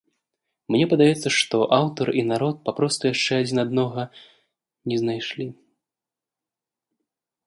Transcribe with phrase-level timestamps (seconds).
[0.75, 4.01] Мне падаецца, што аўтар і народ папросту яшчэ адзін аднаго
[4.93, 5.47] не знайшлі.